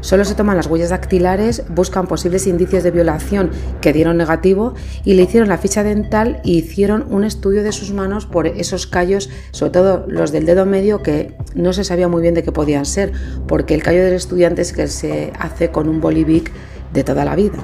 Solo 0.00 0.24
se 0.24 0.36
toman 0.36 0.56
las 0.56 0.68
huellas 0.68 0.90
dactilares, 0.90 1.64
buscan 1.68 2.06
posibles 2.06 2.46
indicios 2.46 2.84
de 2.84 2.92
violación 2.92 3.50
que 3.80 3.92
dieron 3.92 4.18
negativo 4.18 4.74
y 5.04 5.14
le 5.14 5.22
hicieron 5.22 5.48
la 5.48 5.58
ficha 5.58 5.82
dental 5.82 6.40
y 6.44 6.58
hicieron 6.58 7.06
un 7.10 7.24
estudio 7.24 7.64
de 7.64 7.72
sus 7.72 7.92
manos 7.92 8.26
por 8.26 8.46
esos 8.46 8.86
callos, 8.86 9.30
sobre 9.50 9.72
todo 9.72 10.04
los 10.06 10.30
del 10.30 10.46
dedo 10.46 10.64
medio, 10.64 11.02
que 11.02 11.34
no 11.56 11.72
se 11.72 11.82
sabía 11.82 12.06
muy 12.06 12.22
bien 12.22 12.34
de 12.34 12.44
qué 12.44 12.52
podían 12.52 12.84
ser, 12.84 13.12
porque 13.48 13.74
el 13.74 13.82
callo 13.82 14.04
del 14.04 14.14
estudiante 14.14 14.62
es 14.62 14.72
que 14.72 14.86
se 14.86 15.32
hace 15.40 15.70
con 15.70 15.88
un 15.88 16.00
bolivic 16.00 16.52
de 16.92 17.04
toda 17.04 17.24
la 17.24 17.36
vida. 17.36 17.58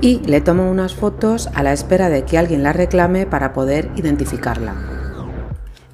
Y 0.00 0.20
le 0.20 0.40
toman 0.40 0.66
unas 0.66 0.94
fotos 0.94 1.48
a 1.54 1.62
la 1.62 1.72
espera 1.72 2.08
de 2.08 2.24
que 2.24 2.38
alguien 2.38 2.62
la 2.62 2.72
reclame 2.72 3.26
para 3.26 3.52
poder 3.52 3.90
identificarla. 3.96 4.74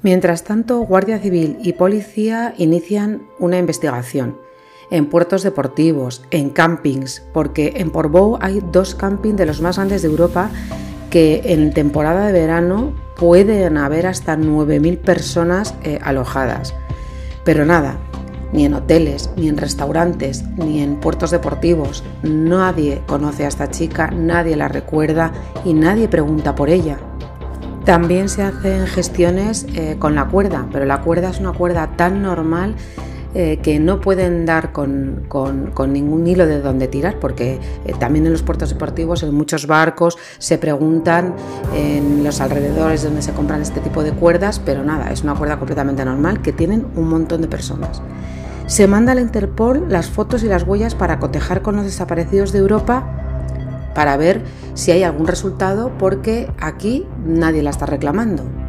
Mientras 0.03 0.43
tanto, 0.43 0.79
Guardia 0.79 1.19
Civil 1.19 1.57
y 1.61 1.73
Policía 1.73 2.53
inician 2.57 3.23
una 3.39 3.57
investigación 3.57 4.37
en 4.89 5.07
puertos 5.07 5.43
deportivos, 5.43 6.23
en 6.31 6.49
campings, 6.49 7.23
porque 7.33 7.73
en 7.77 7.91
Portbou 7.91 8.37
hay 8.41 8.61
dos 8.71 8.95
campings 8.95 9.37
de 9.37 9.45
los 9.45 9.61
más 9.61 9.75
grandes 9.75 10.01
de 10.01 10.07
Europa 10.07 10.49
que 11.09 11.41
en 11.45 11.73
temporada 11.73 12.27
de 12.27 12.33
verano 12.33 12.93
pueden 13.17 13.77
haber 13.77 14.07
hasta 14.07 14.37
9.000 14.37 14.97
personas 14.99 15.73
eh, 15.83 15.99
alojadas. 16.01 16.73
Pero 17.43 17.65
nada, 17.65 17.97
ni 18.53 18.65
en 18.65 18.73
hoteles, 18.73 19.29
ni 19.35 19.47
en 19.47 19.57
restaurantes, 19.57 20.43
ni 20.57 20.81
en 20.81 20.95
puertos 20.97 21.31
deportivos. 21.31 22.03
Nadie 22.23 23.01
conoce 23.07 23.45
a 23.45 23.47
esta 23.47 23.69
chica, 23.69 24.11
nadie 24.11 24.55
la 24.55 24.67
recuerda 24.67 25.31
y 25.65 25.73
nadie 25.73 26.07
pregunta 26.07 26.55
por 26.55 26.69
ella. 26.69 26.97
También 27.85 28.27
se 28.27 28.43
hacen 28.43 28.85
gestiones 28.85 29.65
eh, 29.73 29.95
con 29.97 30.13
la 30.13 30.27
cuerda, 30.27 30.67
pero 30.73 30.85
la 30.85 31.01
cuerda 31.01 31.29
es 31.29 31.39
una 31.39 31.53
cuerda 31.53 31.95
tan 31.95 32.21
normal 32.21 32.75
eh, 33.35 33.59
que 33.61 33.79
no 33.79 33.99
pueden 33.99 34.45
dar 34.45 34.71
con, 34.71 35.27
ningún 35.89 36.27
hilo 36.27 36.45
de 36.45 36.61
dónde 36.61 36.87
tirar, 36.87 37.19
porque 37.19 37.59
eh, 37.85 37.93
también 37.99 38.25
en 38.25 38.31
los 38.31 38.41
puertos 38.41 38.69
deportivos, 38.69 39.23
en 39.23 39.33
muchos 39.33 39.67
barcos, 39.67 40.17
se 40.37 40.57
preguntan 40.57 41.35
en 41.75 42.23
los 42.23 42.41
alrededores 42.41 43.03
donde 43.03 43.21
se 43.21 43.33
compran 43.33 43.61
este 43.61 43.79
tipo 43.79 44.03
de 44.03 44.11
cuerdas, 44.11 44.61
pero 44.63 44.83
nada, 44.83 45.11
es 45.11 45.23
una 45.23 45.35
cuerda 45.35 45.57
completamente 45.57 46.03
normal 46.05 46.41
que 46.41 46.53
tienen 46.53 46.87
un 46.95 47.09
montón 47.09 47.41
de 47.41 47.47
personas. 47.47 48.01
Se 48.65 48.87
manda 48.87 49.13
al 49.13 49.19
Interpol 49.19 49.85
las 49.87 50.09
fotos 50.09 50.43
y 50.43 50.47
las 50.47 50.63
huellas 50.63 50.95
para 50.95 51.19
cotejar 51.19 51.61
con 51.61 51.75
los 51.75 51.85
desaparecidos 51.85 52.51
de 52.51 52.59
Europa 52.59 53.27
para 53.95 54.15
ver 54.17 54.43
si 54.73 54.91
hay 54.91 55.03
algún 55.03 55.25
resultado 55.25 55.91
porque 55.97 56.51
aquí 56.59 57.07
nadie 57.25 57.63
la 57.63 57.71
está 57.71 57.85
reclamando. 57.85 58.66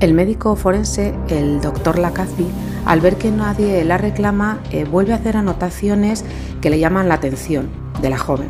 El 0.00 0.14
médico 0.14 0.56
forense, 0.56 1.14
el 1.28 1.60
doctor 1.60 1.98
Lacazi, 1.98 2.46
al 2.86 3.02
ver 3.02 3.16
que 3.16 3.30
nadie 3.30 3.84
la 3.84 3.98
reclama, 3.98 4.60
eh, 4.70 4.84
vuelve 4.84 5.12
a 5.12 5.16
hacer 5.16 5.36
anotaciones 5.36 6.24
que 6.62 6.70
le 6.70 6.78
llaman 6.78 7.06
la 7.06 7.16
atención 7.16 7.68
de 8.00 8.08
la 8.08 8.16
joven. 8.16 8.48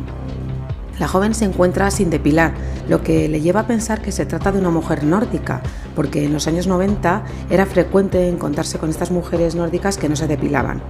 La 0.97 1.09
joven 1.09 1.33
se 1.33 1.43
encuentra 1.43 1.91
sin 1.91 2.09
depilar, 2.09 2.53
lo 2.87 3.03
que 3.03 3.27
le 3.27 3.41
lleva 3.41 3.61
a 3.61 3.67
pensar 3.67 4.01
que 4.01 4.13
se 4.13 4.25
trata 4.25 4.53
de 4.53 4.59
una 4.59 4.69
mujer 4.69 5.03
nórdica, 5.03 5.61
porque 5.93 6.23
en 6.23 6.31
los 6.31 6.47
años 6.47 6.67
90 6.67 7.23
era 7.49 7.65
frecuente 7.65 8.29
encontrarse 8.29 8.77
con 8.77 8.89
estas 8.89 9.11
mujeres 9.11 9.53
nórdicas 9.53 9.97
que 9.97 10.07
no 10.07 10.15
se 10.15 10.27
depilaban. 10.27 10.81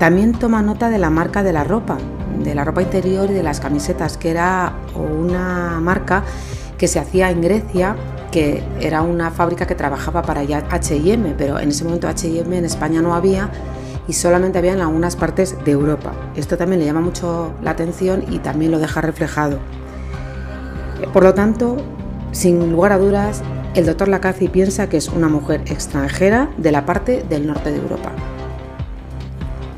También 0.00 0.32
toma 0.32 0.62
nota 0.62 0.90
de 0.90 0.98
la 0.98 1.10
marca 1.10 1.44
de 1.44 1.52
la 1.52 1.62
ropa, 1.62 1.96
de 2.42 2.56
la 2.56 2.64
ropa 2.64 2.82
interior 2.82 3.30
y 3.30 3.34
de 3.34 3.44
las 3.44 3.60
camisetas, 3.60 4.16
que 4.16 4.30
era 4.30 4.72
una 4.96 5.78
marca 5.80 6.24
que 6.76 6.88
se 6.88 6.98
hacía 6.98 7.30
en 7.30 7.40
Grecia, 7.40 7.94
que 8.32 8.64
era 8.80 9.02
una 9.02 9.30
fábrica 9.30 9.66
que 9.66 9.76
trabajaba 9.76 10.22
para 10.22 10.42
HM, 10.42 11.34
pero 11.38 11.60
en 11.60 11.68
ese 11.68 11.84
momento 11.84 12.08
HM 12.08 12.52
en 12.52 12.64
España 12.64 13.00
no 13.00 13.14
había 13.14 13.50
y 14.08 14.14
solamente 14.14 14.58
había 14.58 14.72
en 14.72 14.80
algunas 14.80 15.14
partes 15.14 15.56
de 15.64 15.70
Europa. 15.70 16.12
Esto 16.34 16.56
también 16.56 16.80
le 16.80 16.86
llama 16.86 17.02
mucho 17.02 17.52
la 17.62 17.70
atención 17.70 18.24
y 18.28 18.38
también 18.38 18.72
lo 18.72 18.80
deja 18.80 19.00
reflejado. 19.00 19.58
Por 21.12 21.22
lo 21.22 21.34
tanto, 21.34 21.76
sin 22.32 22.72
lugar 22.72 22.92
a 22.92 22.98
dudas, 22.98 23.42
el 23.74 23.86
doctor 23.86 24.08
Lacazi 24.08 24.48
piensa 24.48 24.88
que 24.88 24.96
es 24.96 25.08
una 25.08 25.28
mujer 25.28 25.62
extranjera 25.66 26.48
de 26.56 26.72
la 26.72 26.86
parte 26.86 27.24
del 27.28 27.46
norte 27.46 27.70
de 27.70 27.78
Europa. 27.78 28.10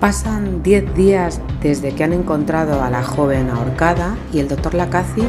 Pasan 0.00 0.62
10 0.62 0.94
días 0.94 1.40
desde 1.62 1.94
que 1.94 2.04
han 2.04 2.12
encontrado 2.12 2.82
a 2.82 2.90
la 2.90 3.02
joven 3.02 3.50
ahorcada 3.50 4.16
y 4.32 4.38
el 4.38 4.48
doctor 4.48 4.74
Lacazi 4.74 5.22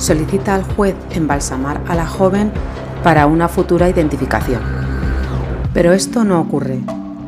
solicita 0.00 0.54
al 0.54 0.64
juez 0.64 0.96
embalsamar 1.10 1.82
a 1.86 1.94
la 1.94 2.06
joven 2.06 2.50
para 3.04 3.26
una 3.26 3.48
futura 3.48 3.88
identificación. 3.88 4.62
Pero 5.72 5.92
esto 5.92 6.24
no 6.24 6.40
ocurre. 6.40 6.80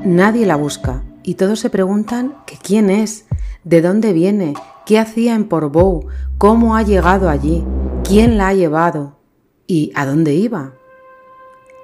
Nadie 0.05 0.47
la 0.47 0.57
busca 0.57 1.02
y 1.23 1.35
todos 1.35 1.61
se 1.61 1.71
preguntan 1.71 2.35
quién 2.62 2.91
es, 2.91 3.26
de 3.64 3.81
dónde 3.81 4.12
viene, 4.12 4.55
qué 4.87 4.99
hacía 4.99 5.35
en 5.35 5.49
Portbou, 5.49 6.09
cómo 6.38 6.75
ha 6.75 6.83
llegado 6.83 7.29
allí, 7.29 7.64
quién 8.02 8.38
la 8.38 8.49
ha 8.49 8.55
llevado 8.55 9.19
y 9.67 9.93
a 9.95 10.07
dónde 10.07 10.35
iba. 10.35 10.73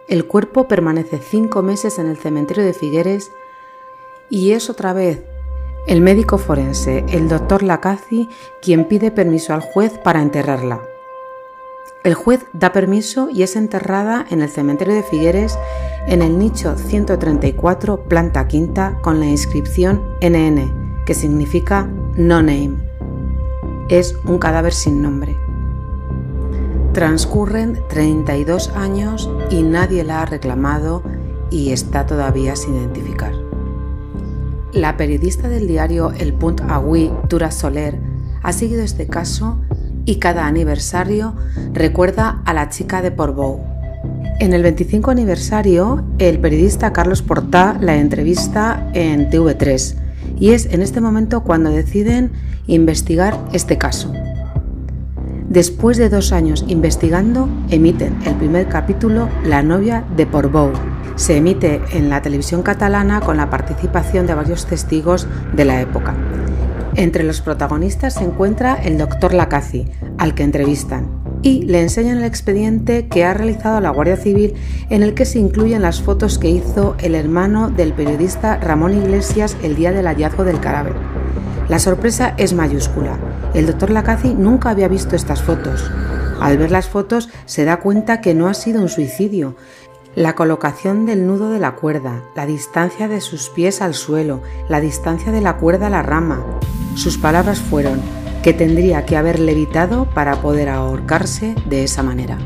El 0.08 0.26
cuerpo 0.26 0.66
permanece 0.66 1.20
cinco 1.22 1.62
meses 1.62 1.98
en 1.98 2.08
el 2.08 2.16
cementerio 2.16 2.64
de 2.64 2.72
Figueres 2.72 3.30
y 4.30 4.52
es 4.52 4.70
otra 4.70 4.92
vez 4.92 5.22
el 5.88 6.02
médico 6.02 6.36
forense, 6.36 7.04
el 7.08 7.28
doctor 7.28 7.62
Lacazi, 7.62 8.28
quien 8.60 8.84
pide 8.84 9.10
permiso 9.10 9.54
al 9.54 9.62
juez 9.62 9.98
para 9.98 10.20
enterrarla. 10.20 10.82
El 12.04 12.12
juez 12.12 12.44
da 12.52 12.72
permiso 12.72 13.28
y 13.30 13.42
es 13.42 13.56
enterrada 13.56 14.26
en 14.30 14.42
el 14.42 14.50
cementerio 14.50 14.94
de 14.94 15.02
Figueres 15.02 15.58
en 16.06 16.20
el 16.20 16.38
nicho 16.38 16.76
134, 16.76 18.04
planta 18.04 18.46
quinta, 18.48 18.98
con 19.00 19.18
la 19.18 19.26
inscripción 19.26 20.02
NN, 20.20 21.04
que 21.06 21.14
significa 21.14 21.88
No 22.14 22.42
Name. 22.42 22.76
Es 23.88 24.14
un 24.24 24.38
cadáver 24.38 24.74
sin 24.74 25.00
nombre. 25.00 25.36
Transcurren 26.92 27.82
32 27.88 28.70
años 28.76 29.30
y 29.50 29.62
nadie 29.62 30.04
la 30.04 30.20
ha 30.20 30.26
reclamado 30.26 31.02
y 31.50 31.72
está 31.72 32.04
todavía 32.04 32.56
sin 32.56 32.74
identificar. 32.74 33.37
La 34.72 34.98
periodista 34.98 35.48
del 35.48 35.66
diario 35.66 36.12
El 36.12 36.34
Punt 36.34 36.60
Avui, 36.60 37.10
Tura 37.28 37.50
Soler, 37.50 37.98
ha 38.42 38.52
seguido 38.52 38.82
este 38.82 39.06
caso 39.06 39.60
y 40.04 40.16
cada 40.16 40.46
aniversario 40.46 41.34
recuerda 41.72 42.42
a 42.44 42.52
la 42.52 42.68
chica 42.68 43.00
de 43.00 43.10
Portbou. 43.10 43.60
En 44.40 44.52
el 44.52 44.62
25 44.62 45.10
aniversario, 45.10 46.04
el 46.18 46.38
periodista 46.38 46.92
Carlos 46.92 47.22
Portá 47.22 47.78
la 47.80 47.96
entrevista 47.96 48.90
en 48.92 49.30
TV3 49.30 49.94
y 50.38 50.50
es 50.50 50.66
en 50.66 50.82
este 50.82 51.00
momento 51.00 51.42
cuando 51.44 51.70
deciden 51.70 52.32
investigar 52.66 53.38
este 53.54 53.78
caso. 53.78 54.12
Después 55.48 55.96
de 55.96 56.10
dos 56.10 56.32
años 56.32 56.66
investigando, 56.68 57.48
emiten 57.70 58.18
el 58.26 58.34
primer 58.34 58.68
capítulo 58.68 59.30
La 59.44 59.62
novia 59.62 60.04
de 60.14 60.26
Portbou. 60.26 60.72
Se 61.18 61.36
emite 61.36 61.82
en 61.90 62.10
la 62.10 62.22
televisión 62.22 62.62
catalana 62.62 63.20
con 63.20 63.38
la 63.38 63.50
participación 63.50 64.28
de 64.28 64.34
varios 64.34 64.66
testigos 64.66 65.26
de 65.52 65.64
la 65.64 65.80
época. 65.80 66.14
Entre 66.94 67.24
los 67.24 67.40
protagonistas 67.40 68.14
se 68.14 68.22
encuentra 68.22 68.76
el 68.76 68.98
doctor 68.98 69.34
Lacazi, 69.34 69.90
al 70.16 70.36
que 70.36 70.44
entrevistan, 70.44 71.08
y 71.42 71.62
le 71.62 71.82
enseñan 71.82 72.18
el 72.18 72.24
expediente 72.24 73.08
que 73.08 73.24
ha 73.24 73.34
realizado 73.34 73.80
la 73.80 73.90
Guardia 73.90 74.16
Civil 74.16 74.54
en 74.90 75.02
el 75.02 75.14
que 75.14 75.24
se 75.24 75.40
incluyen 75.40 75.82
las 75.82 76.00
fotos 76.00 76.38
que 76.38 76.50
hizo 76.50 76.94
el 77.00 77.16
hermano 77.16 77.68
del 77.68 77.94
periodista 77.94 78.56
Ramón 78.58 78.96
Iglesias 78.96 79.56
el 79.64 79.74
día 79.74 79.90
del 79.90 80.06
hallazgo 80.06 80.44
del 80.44 80.60
cadáver. 80.60 80.94
La 81.68 81.80
sorpresa 81.80 82.34
es 82.36 82.54
mayúscula. 82.54 83.18
El 83.54 83.66
doctor 83.66 83.90
Lacazi 83.90 84.34
nunca 84.34 84.70
había 84.70 84.86
visto 84.86 85.16
estas 85.16 85.42
fotos. 85.42 85.90
Al 86.40 86.56
ver 86.58 86.70
las 86.70 86.86
fotos 86.88 87.28
se 87.46 87.64
da 87.64 87.80
cuenta 87.80 88.20
que 88.20 88.34
no 88.34 88.46
ha 88.46 88.54
sido 88.54 88.80
un 88.80 88.88
suicidio, 88.88 89.56
la 90.14 90.34
colocación 90.34 91.06
del 91.06 91.26
nudo 91.26 91.50
de 91.50 91.58
la 91.58 91.76
cuerda, 91.76 92.22
la 92.34 92.46
distancia 92.46 93.08
de 93.08 93.20
sus 93.20 93.50
pies 93.50 93.80
al 93.82 93.94
suelo, 93.94 94.42
la 94.68 94.80
distancia 94.80 95.32
de 95.32 95.40
la 95.40 95.56
cuerda 95.56 95.88
a 95.88 95.90
la 95.90 96.02
rama. 96.02 96.44
Sus 96.94 97.18
palabras 97.18 97.60
fueron 97.60 98.00
que 98.42 98.52
tendría 98.52 99.04
que 99.04 99.16
haber 99.16 99.38
levitado 99.38 100.06
para 100.06 100.40
poder 100.40 100.68
ahorcarse 100.68 101.54
de 101.66 101.84
esa 101.84 102.02
manera. 102.02 102.38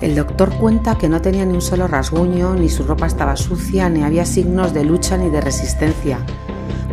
El 0.00 0.14
doctor 0.14 0.56
cuenta 0.56 0.98
que 0.98 1.08
no 1.08 1.22
tenía 1.22 1.44
ni 1.46 1.54
un 1.54 1.62
solo 1.62 1.86
rasguño, 1.86 2.54
ni 2.54 2.68
su 2.68 2.84
ropa 2.84 3.06
estaba 3.06 3.36
sucia, 3.36 3.88
ni 3.88 4.02
había 4.02 4.24
signos 4.24 4.74
de 4.74 4.84
lucha 4.84 5.16
ni 5.16 5.30
de 5.30 5.40
resistencia, 5.40 6.18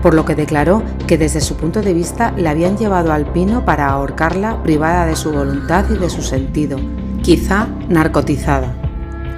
por 0.01 0.13
lo 0.13 0.25
que 0.25 0.35
declaró 0.35 0.83
que 1.07 1.17
desde 1.17 1.41
su 1.41 1.55
punto 1.55 1.81
de 1.81 1.93
vista 1.93 2.31
le 2.31 2.49
habían 2.49 2.77
llevado 2.77 3.11
al 3.13 3.25
pino 3.25 3.65
para 3.65 3.87
ahorcarla 3.87 4.61
privada 4.63 5.05
de 5.05 5.15
su 5.15 5.31
voluntad 5.31 5.85
y 5.89 5.97
de 5.97 6.09
su 6.09 6.21
sentido, 6.21 6.77
quizá 7.21 7.67
narcotizada. 7.89 8.82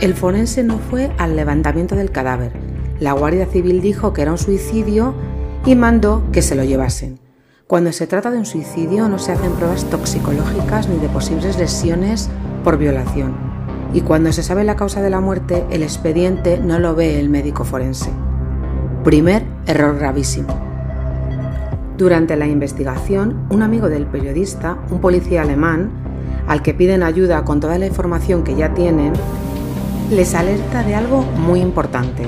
El 0.02 0.14
forense 0.14 0.62
no 0.62 0.78
fue 0.78 1.10
al 1.18 1.38
levantamiento 1.38 1.96
del 1.96 2.12
cadáver. 2.12 2.52
La 3.00 3.14
Guardia 3.14 3.46
Civil 3.46 3.82
dijo 3.82 4.12
que 4.12 4.24
era 4.24 4.32
un 4.32 4.38
suicidio 4.38 5.14
y 5.66 5.76
mandó 5.76 6.22
que 6.34 6.42
se 6.42 6.56
lo 6.56 6.66
llevasen. 6.66 7.20
Cuando 7.66 7.94
se 7.94 8.06
trata 8.06 8.30
de 8.30 8.38
un 8.38 8.46
suicidio 8.46 9.08
no 9.08 9.20
se 9.20 9.32
hacen 9.32 9.54
pruebas 9.54 9.86
toxicológicas 9.86 10.90
ni 10.90 10.98
de 10.98 11.08
posibles 11.08 11.58
lesiones 11.58 12.30
por 12.66 12.78
violación. 12.78 13.36
Y 13.94 14.02
cuando 14.02 14.34
se 14.34 14.44
sabe 14.44 14.66
la 14.66 14.76
causa 14.76 15.02
de 15.02 15.10
la 15.10 15.22
muerte, 15.22 15.64
el 15.72 15.82
expediente 15.82 16.60
no 16.60 16.78
lo 16.78 16.94
ve 16.94 17.18
el 17.18 17.30
médico 17.30 17.64
forense. 17.64 18.10
Primer 19.06 19.44
error 19.66 19.98
gravísimo. 19.98 20.50
Durante 21.98 22.36
la 22.36 22.48
investigación, 22.48 23.48
un 23.50 23.64
amigo 23.64 23.88
del 23.88 24.06
periodista, 24.06 24.78
un 24.92 25.00
policía 25.00 25.44
alemán, 25.44 25.90
al 26.48 26.62
que 26.62 26.74
piden 26.74 27.02
ayuda 27.02 27.46
con 27.46 27.62
toda 27.62 27.80
la 27.80 27.86
información 27.86 28.44
que 28.44 28.56
ya 28.56 28.74
tienen, 28.74 29.14
les 30.10 30.36
alerta 30.36 30.84
de 30.84 30.96
algo 30.96 31.22
muy 31.22 31.62
importante. 31.62 32.28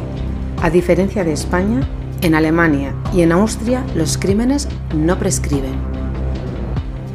A 0.61 0.69
diferencia 0.69 1.23
de 1.23 1.33
España, 1.33 1.81
en 2.21 2.33
Alemania 2.33 2.93
y 3.13 3.21
en 3.21 3.31
Austria 3.31 3.83
los 3.95 4.17
crímenes 4.17 4.67
no 4.95 5.19
prescriben. 5.19 5.75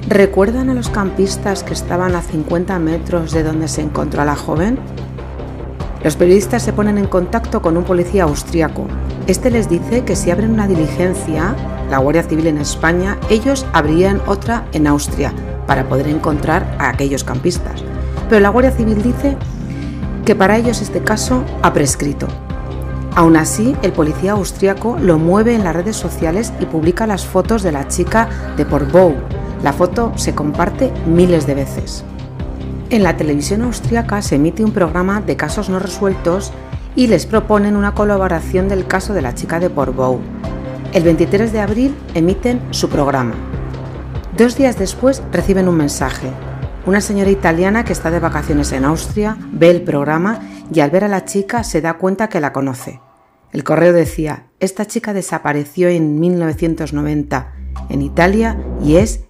¿Recuerdan 0.09 0.71
a 0.71 0.75
los 0.75 0.89
campistas 0.89 1.65
que 1.65 1.73
estaban 1.73 2.15
a 2.15 2.23
50 2.23 2.79
metros 2.79 3.33
de 3.33 3.43
donde 3.43 3.69
se 3.69 3.83
encontró 3.83 4.23
a 4.23 4.25
la 4.25 4.37
joven? 4.37 4.79
Los 6.05 6.17
periodistas 6.17 6.63
se 6.63 6.73
ponen 6.73 6.99
en 6.99 7.07
contacto 7.07 7.63
con 7.63 7.77
un 7.77 7.85
policía 7.85 8.25
austriaco. 8.25 8.87
Este 9.27 9.51
les 9.51 9.69
dice 9.69 10.05
que 10.05 10.17
si 10.17 10.31
abren 10.31 10.51
una 10.51 10.67
diligencia, 10.67 11.55
la 11.91 11.99
Guardia 11.99 12.25
Civil 12.25 12.49
en 12.49 12.59
España, 12.59 13.19
ellos 13.31 13.67
abrirían 13.73 14.21
otra 14.27 14.67
en 14.73 14.87
Austria 14.87 15.33
para 15.67 15.89
poder 15.89 16.09
encontrar 16.09 16.77
a 16.79 16.89
aquellos 16.89 17.23
campistas. 17.23 17.83
Pero 18.29 18.41
la 18.41 18.49
Guardia 18.49 18.73
Civil 18.73 19.01
dice 19.03 19.37
que 20.25 20.35
para 20.35 20.57
ellos 20.57 20.81
este 20.81 21.03
caso 21.03 21.45
ha 21.63 21.73
prescrito. 21.73 22.29
Aún 23.15 23.37
así, 23.37 23.77
el 23.83 23.93
policía 23.93 24.33
austriaco 24.33 24.97
lo 24.99 25.19
mueve 25.19 25.55
en 25.55 25.65
las 25.65 25.77
redes 25.77 25.97
sociales 25.97 26.53
y 26.61 26.65
publica 26.65 27.07
las 27.07 27.27
fotos 27.27 27.63
de 27.63 27.73
la 27.73 27.89
chica 27.89 28.29
de 28.57 28.65
Portbou. 28.65 29.15
La 29.63 29.73
foto 29.73 30.13
se 30.17 30.35
comparte 30.35 30.91
miles 31.07 31.47
de 31.47 31.55
veces. 31.55 32.05
En 32.89 33.03
la 33.03 33.17
televisión 33.17 33.63
austriaca 33.63 34.23
se 34.23 34.37
emite 34.37 34.65
un 34.65 34.73
programa 34.73 35.21
de 35.21 35.37
casos 35.37 35.69
no 35.69 35.79
resueltos 35.79 36.53
y 36.97 37.07
les 37.07 37.27
proponen 37.27 37.77
una 37.77 37.95
colaboración 37.95 38.69
del 38.69 38.87
caso 38.87 39.15
de 39.15 39.23
la 39.23 39.35
chica 39.35 39.61
de 39.61 39.71
Portbou. 39.71 40.21
El 40.93 41.03
23 41.03 41.53
de 41.53 41.61
abril 41.61 41.97
emiten 42.15 42.61
su 42.71 42.89
programa. 42.89 43.35
Dos 44.37 44.57
días 44.57 44.79
después 44.79 45.23
reciben 45.33 45.69
un 45.69 45.77
mensaje. 45.77 46.29
Una 46.85 47.01
señora 47.01 47.31
italiana 47.31 47.85
que 47.85 47.93
está 47.93 48.11
de 48.11 48.19
vacaciones 48.19 48.73
en 48.73 48.85
Austria 48.85 49.37
ve 49.53 49.71
el 49.71 49.83
programa 49.83 50.41
y 50.75 50.81
al 50.81 50.91
ver 50.91 51.05
a 51.05 51.09
la 51.09 51.25
chica 51.25 51.63
se 51.63 51.81
da 51.81 51.95
cuenta 51.95 52.29
que 52.29 52.41
la 52.41 52.53
conoce. 52.53 53.01
El 53.53 53.63
correo 53.63 53.93
decía, 53.93 54.49
esta 54.59 54.85
chica 54.87 55.13
desapareció 55.13 55.89
en 55.89 56.19
1990 56.19 57.53
en 57.89 58.03
Italia 58.03 58.59
y 58.83 58.97
es 58.97 59.21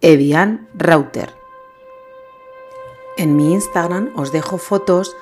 Evian 0.00 0.66
Rauter. 0.74 1.34
En 3.18 3.36
mi 3.36 3.52
Instagram 3.52 4.10
os 4.16 4.32
dejo 4.32 4.56
fotos 4.56 5.14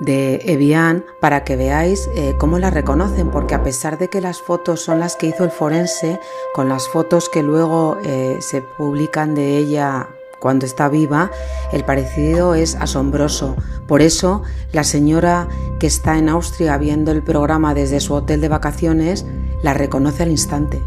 de 0.00 0.40
Evian 0.46 1.04
para 1.20 1.44
que 1.44 1.56
veáis 1.56 2.08
eh, 2.16 2.34
cómo 2.38 2.58
la 2.58 2.70
reconocen, 2.70 3.30
porque 3.30 3.54
a 3.54 3.62
pesar 3.62 3.98
de 3.98 4.08
que 4.08 4.22
las 4.22 4.40
fotos 4.40 4.80
son 4.80 5.00
las 5.00 5.16
que 5.16 5.26
hizo 5.26 5.44
el 5.44 5.50
forense, 5.50 6.18
con 6.54 6.70
las 6.70 6.88
fotos 6.88 7.28
que 7.28 7.42
luego 7.42 7.98
eh, 8.04 8.38
se 8.40 8.62
publican 8.62 9.34
de 9.34 9.58
ella 9.58 10.08
cuando 10.44 10.66
está 10.66 10.90
viva, 10.90 11.30
el 11.72 11.86
parecido 11.86 12.54
es 12.54 12.74
asombroso. 12.74 13.56
Por 13.86 14.02
eso, 14.02 14.42
la 14.72 14.84
señora 14.84 15.48
que 15.80 15.86
está 15.86 16.18
en 16.18 16.28
Austria 16.28 16.76
viendo 16.76 17.12
el 17.12 17.22
programa 17.22 17.72
desde 17.72 17.98
su 17.98 18.12
hotel 18.12 18.42
de 18.42 18.50
vacaciones 18.50 19.24
la 19.62 19.72
reconoce 19.72 20.22
al 20.22 20.30
instante. 20.30 20.82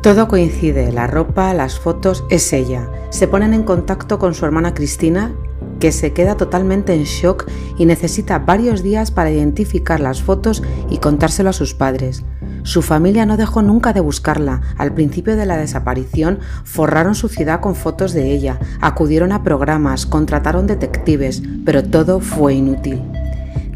Todo 0.00 0.26
coincide, 0.26 0.90
la 0.90 1.06
ropa, 1.06 1.54
las 1.54 1.78
fotos, 1.78 2.24
es 2.28 2.52
ella. 2.52 2.90
Se 3.10 3.28
ponen 3.28 3.54
en 3.54 3.62
contacto 3.62 4.18
con 4.18 4.34
su 4.34 4.44
hermana 4.44 4.74
Cristina, 4.74 5.32
que 5.80 5.92
se 5.92 6.12
queda 6.12 6.36
totalmente 6.36 6.94
en 6.94 7.04
shock 7.04 7.48
y 7.78 7.86
necesita 7.86 8.38
varios 8.38 8.82
días 8.82 9.10
para 9.10 9.30
identificar 9.30 10.00
las 10.00 10.22
fotos 10.22 10.62
y 10.90 10.98
contárselo 10.98 11.50
a 11.50 11.54
sus 11.54 11.74
padres. 11.74 12.24
Su 12.62 12.82
familia 12.82 13.26
no 13.26 13.36
dejó 13.36 13.62
nunca 13.62 13.92
de 13.92 14.00
buscarla. 14.00 14.60
Al 14.76 14.92
principio 14.92 15.36
de 15.36 15.46
la 15.46 15.56
desaparición 15.56 16.40
forraron 16.64 17.14
su 17.14 17.28
ciudad 17.28 17.60
con 17.60 17.76
fotos 17.76 18.12
de 18.12 18.32
ella, 18.32 18.58
acudieron 18.80 19.30
a 19.30 19.44
programas, 19.44 20.04
contrataron 20.04 20.66
detectives, 20.66 21.42
pero 21.64 21.84
todo 21.84 22.18
fue 22.20 22.54
inútil. 22.54 23.00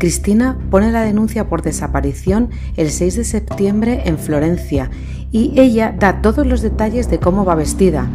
Cristina 0.00 0.59
pone 0.71 0.90
la 0.90 1.02
denuncia 1.02 1.49
por 1.49 1.62
desaparición 1.62 2.50
el 2.76 2.90
6 2.90 3.16
de 3.16 3.25
septiembre 3.25 4.02
en 4.07 4.19
Florencia 4.19 4.90
y 5.30 5.52
ella 5.61 5.95
da 5.97 6.23
todos 6.23 6.47
los 6.47 6.62
detalles 6.62 7.09
de 7.11 7.21
cómo 7.21 7.45
va 7.45 7.54
vestida, 7.54 8.09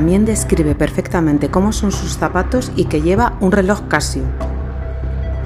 también 0.00 0.24
describe 0.24 0.74
perfectamente 0.74 1.50
cómo 1.50 1.72
son 1.72 1.92
sus 1.92 2.16
zapatos 2.16 2.72
y 2.74 2.86
que 2.86 3.02
lleva 3.02 3.36
un 3.40 3.52
reloj 3.52 3.82
Casio. 3.86 4.22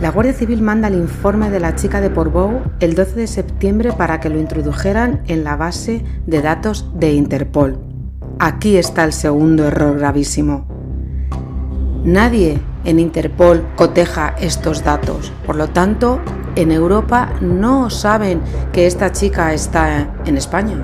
La 0.00 0.12
Guardia 0.12 0.32
Civil 0.32 0.62
manda 0.62 0.86
el 0.86 0.94
informe 0.94 1.50
de 1.50 1.58
la 1.58 1.74
chica 1.74 2.00
de 2.00 2.08
Portbou 2.08 2.62
el 2.78 2.94
12 2.94 3.16
de 3.16 3.26
septiembre 3.26 3.90
para 3.90 4.20
que 4.20 4.28
lo 4.28 4.38
introdujeran 4.38 5.24
en 5.26 5.42
la 5.42 5.56
base 5.56 6.04
de 6.28 6.40
datos 6.40 6.88
de 6.94 7.14
Interpol. 7.14 7.80
Aquí 8.38 8.76
está 8.76 9.02
el 9.02 9.12
segundo 9.12 9.66
error 9.66 9.98
gravísimo. 9.98 10.68
Nadie 12.04 12.60
en 12.84 13.00
Interpol 13.00 13.66
coteja 13.74 14.36
estos 14.38 14.84
datos, 14.84 15.32
por 15.48 15.56
lo 15.56 15.66
tanto, 15.70 16.20
en 16.54 16.70
Europa 16.70 17.32
no 17.40 17.90
saben 17.90 18.40
que 18.72 18.86
esta 18.86 19.10
chica 19.10 19.52
está 19.52 20.14
en 20.24 20.36
España. 20.36 20.76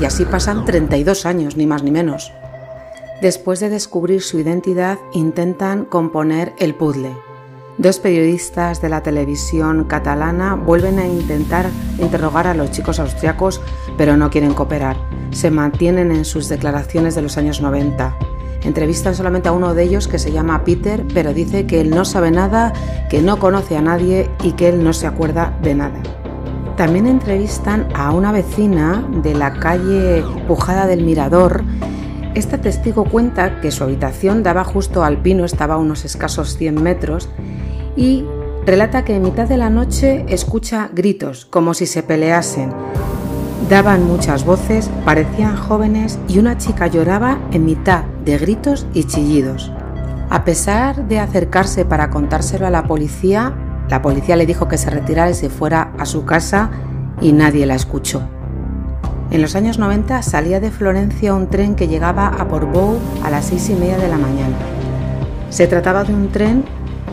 Y 0.00 0.04
así 0.04 0.24
pasan 0.24 0.64
32 0.64 1.26
años, 1.26 1.56
ni 1.56 1.64
más 1.64 1.84
ni 1.84 1.92
menos. 1.92 2.32
Después 3.20 3.58
de 3.58 3.68
descubrir 3.68 4.22
su 4.22 4.38
identidad, 4.38 4.96
intentan 5.12 5.84
componer 5.84 6.54
el 6.58 6.76
puzzle. 6.76 7.16
Dos 7.76 7.98
periodistas 7.98 8.80
de 8.80 8.88
la 8.88 9.02
televisión 9.02 9.84
catalana 9.84 10.54
vuelven 10.54 11.00
a 11.00 11.06
intentar 11.06 11.66
interrogar 11.98 12.46
a 12.46 12.54
los 12.54 12.70
chicos 12.70 13.00
austriacos, 13.00 13.60
pero 13.96 14.16
no 14.16 14.30
quieren 14.30 14.54
cooperar. 14.54 14.96
Se 15.32 15.50
mantienen 15.50 16.12
en 16.12 16.24
sus 16.24 16.48
declaraciones 16.48 17.16
de 17.16 17.22
los 17.22 17.36
años 17.36 17.60
90. 17.60 18.16
Entrevistan 18.62 19.16
solamente 19.16 19.48
a 19.48 19.52
uno 19.52 19.74
de 19.74 19.82
ellos 19.82 20.06
que 20.06 20.20
se 20.20 20.30
llama 20.30 20.62
Peter, 20.62 21.04
pero 21.12 21.34
dice 21.34 21.66
que 21.66 21.80
él 21.80 21.90
no 21.90 22.04
sabe 22.04 22.30
nada, 22.30 22.72
que 23.10 23.20
no 23.20 23.40
conoce 23.40 23.76
a 23.76 23.82
nadie 23.82 24.30
y 24.44 24.52
que 24.52 24.68
él 24.68 24.84
no 24.84 24.92
se 24.92 25.08
acuerda 25.08 25.58
de 25.60 25.74
nada. 25.74 26.00
También 26.76 27.08
entrevistan 27.08 27.88
a 27.94 28.12
una 28.12 28.30
vecina 28.30 29.04
de 29.22 29.34
la 29.34 29.54
calle 29.54 30.22
Pujada 30.46 30.86
del 30.86 31.02
Mirador 31.02 31.64
esta 32.34 32.58
testigo 32.58 33.04
cuenta 33.04 33.60
que 33.60 33.70
su 33.70 33.84
habitación 33.84 34.42
daba 34.42 34.64
justo 34.64 35.04
al 35.04 35.22
pino, 35.22 35.44
estaba 35.44 35.74
a 35.74 35.78
unos 35.78 36.04
escasos 36.04 36.56
100 36.56 36.82
metros, 36.82 37.28
y 37.96 38.24
relata 38.64 39.04
que 39.04 39.16
en 39.16 39.22
mitad 39.22 39.48
de 39.48 39.56
la 39.56 39.70
noche 39.70 40.24
escucha 40.28 40.90
gritos, 40.92 41.46
como 41.46 41.74
si 41.74 41.86
se 41.86 42.02
peleasen. 42.02 42.70
Daban 43.68 44.04
muchas 44.04 44.44
voces, 44.44 44.90
parecían 45.04 45.56
jóvenes 45.56 46.18
y 46.28 46.38
una 46.38 46.56
chica 46.56 46.86
lloraba 46.86 47.38
en 47.52 47.64
mitad 47.64 48.04
de 48.24 48.38
gritos 48.38 48.86
y 48.94 49.04
chillidos. 49.04 49.70
A 50.30 50.44
pesar 50.44 51.08
de 51.08 51.18
acercarse 51.18 51.84
para 51.84 52.10
contárselo 52.10 52.66
a 52.66 52.70
la 52.70 52.84
policía, 52.84 53.54
la 53.90 54.02
policía 54.02 54.36
le 54.36 54.46
dijo 54.46 54.68
que 54.68 54.78
se 54.78 54.90
retirara 54.90 55.30
y 55.30 55.34
se 55.34 55.50
fuera 55.50 55.92
a 55.98 56.06
su 56.06 56.24
casa 56.24 56.70
y 57.20 57.32
nadie 57.32 57.66
la 57.66 57.74
escuchó. 57.74 58.22
En 59.30 59.42
los 59.42 59.54
años 59.56 59.78
90 59.78 60.22
salía 60.22 60.58
de 60.58 60.70
Florencia 60.70 61.34
un 61.34 61.48
tren 61.48 61.74
que 61.74 61.86
llegaba 61.86 62.28
a 62.28 62.48
Portbou 62.48 62.98
a 63.22 63.28
las 63.28 63.44
seis 63.44 63.68
y 63.68 63.74
media 63.74 63.98
de 63.98 64.08
la 64.08 64.16
mañana. 64.16 64.56
Se 65.50 65.66
trataba 65.66 66.04
de 66.04 66.14
un 66.14 66.28
tren 66.28 66.64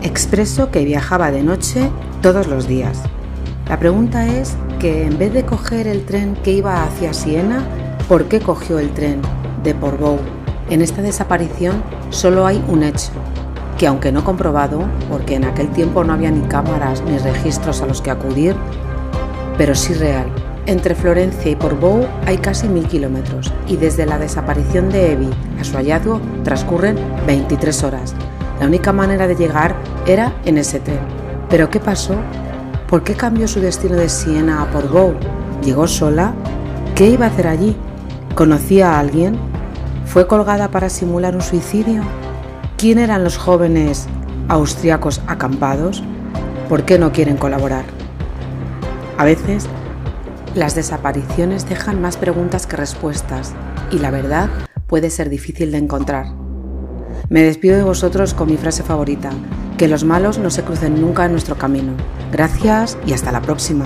expreso 0.02 0.70
que 0.70 0.86
viajaba 0.86 1.30
de 1.30 1.42
noche 1.42 1.90
todos 2.22 2.46
los 2.46 2.66
días. 2.66 3.02
La 3.68 3.78
pregunta 3.78 4.26
es 4.28 4.56
que 4.78 5.04
en 5.04 5.18
vez 5.18 5.34
de 5.34 5.44
coger 5.44 5.86
el 5.86 6.06
tren 6.06 6.38
que 6.42 6.52
iba 6.52 6.84
hacia 6.84 7.12
Siena, 7.12 7.66
¿por 8.08 8.28
qué 8.28 8.40
cogió 8.40 8.78
el 8.78 8.94
tren 8.94 9.20
de 9.62 9.74
Portbou? 9.74 10.18
En 10.70 10.80
esta 10.80 11.02
desaparición 11.02 11.82
solo 12.08 12.46
hay 12.46 12.64
un 12.66 12.82
hecho, 12.82 13.10
que 13.76 13.86
aunque 13.86 14.10
no 14.10 14.24
comprobado, 14.24 14.88
porque 15.10 15.34
en 15.34 15.44
aquel 15.44 15.68
tiempo 15.68 16.02
no 16.02 16.14
había 16.14 16.30
ni 16.30 16.48
cámaras 16.48 17.02
ni 17.02 17.18
registros 17.18 17.82
a 17.82 17.86
los 17.86 18.00
que 18.00 18.10
acudir, 18.10 18.56
pero 19.58 19.74
sí 19.74 19.92
real, 19.92 20.30
entre 20.66 20.94
Florencia 20.94 21.50
y 21.50 21.56
Portbou 21.56 22.06
hay 22.26 22.38
casi 22.38 22.68
mil 22.68 22.86
kilómetros 22.86 23.52
y 23.68 23.76
desde 23.76 24.04
la 24.04 24.18
desaparición 24.18 24.90
de 24.90 25.12
Evi 25.12 25.30
a 25.60 25.64
su 25.64 25.76
hallazgo 25.76 26.20
transcurren 26.44 26.98
23 27.26 27.84
horas. 27.84 28.14
La 28.60 28.66
única 28.66 28.92
manera 28.92 29.26
de 29.26 29.36
llegar 29.36 29.76
era 30.06 30.32
en 30.44 30.58
ese 30.58 30.80
tren. 30.80 31.00
¿Pero 31.48 31.70
qué 31.70 31.78
pasó? 31.78 32.16
¿Por 32.88 33.04
qué 33.04 33.14
cambió 33.14 33.46
su 33.46 33.60
destino 33.60 33.96
de 33.96 34.08
Siena 34.08 34.62
a 34.62 34.70
Portbou? 34.70 35.14
¿Llegó 35.62 35.86
sola? 35.86 36.34
¿Qué 36.94 37.10
iba 37.10 37.26
a 37.26 37.28
hacer 37.28 37.46
allí? 37.46 37.76
¿Conocía 38.34 38.92
a 38.92 38.98
alguien? 38.98 39.36
¿Fue 40.06 40.26
colgada 40.26 40.70
para 40.70 40.88
simular 40.88 41.34
un 41.34 41.42
suicidio? 41.42 42.02
¿Quién 42.76 42.98
eran 42.98 43.24
los 43.24 43.36
jóvenes 43.36 44.06
austriacos 44.48 45.20
acampados? 45.26 46.02
¿Por 46.68 46.84
qué 46.84 46.98
no 46.98 47.12
quieren 47.12 47.36
colaborar? 47.36 47.84
A 49.18 49.24
veces 49.24 49.68
las 50.56 50.74
desapariciones 50.74 51.68
dejan 51.68 52.00
más 52.00 52.16
preguntas 52.16 52.66
que 52.66 52.76
respuestas 52.76 53.52
y 53.90 53.98
la 53.98 54.10
verdad 54.10 54.48
puede 54.86 55.10
ser 55.10 55.28
difícil 55.28 55.70
de 55.70 55.78
encontrar. 55.78 56.26
Me 57.28 57.42
despido 57.42 57.76
de 57.76 57.82
vosotros 57.82 58.32
con 58.34 58.48
mi 58.48 58.56
frase 58.56 58.82
favorita, 58.82 59.30
que 59.76 59.88
los 59.88 60.04
malos 60.04 60.38
no 60.38 60.50
se 60.50 60.62
crucen 60.62 61.00
nunca 61.00 61.26
en 61.26 61.32
nuestro 61.32 61.56
camino. 61.56 61.92
Gracias 62.32 62.96
y 63.06 63.12
hasta 63.12 63.32
la 63.32 63.42
próxima. 63.42 63.84